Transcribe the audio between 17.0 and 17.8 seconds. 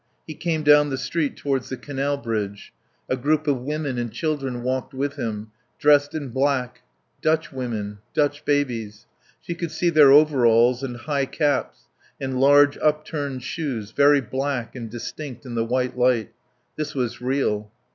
real.